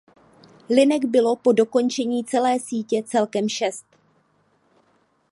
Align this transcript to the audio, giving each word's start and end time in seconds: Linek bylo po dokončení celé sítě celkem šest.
Linek 0.69 1.05
bylo 1.05 1.35
po 1.35 1.51
dokončení 1.51 2.23
celé 2.23 2.59
sítě 2.59 3.03
celkem 3.05 3.49
šest. 3.49 3.85